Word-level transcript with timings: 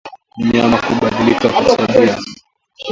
Mnyama 0.37 0.77
kubadilika 0.81 1.49
kwa 1.49 1.63
tabia 1.77 2.17